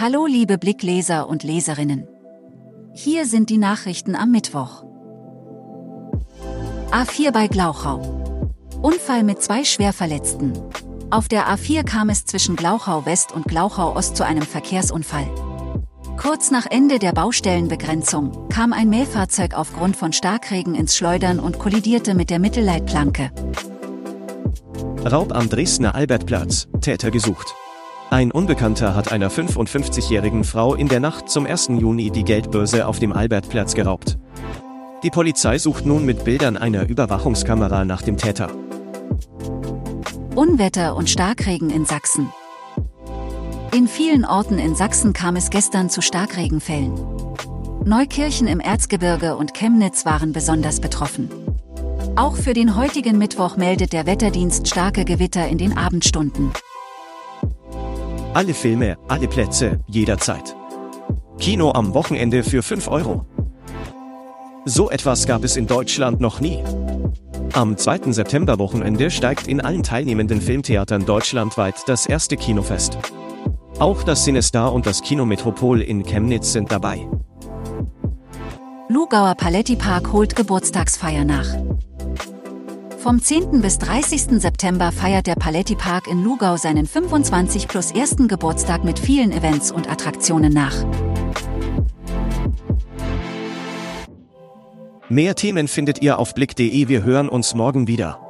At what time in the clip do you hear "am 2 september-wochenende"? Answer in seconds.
67.52-69.10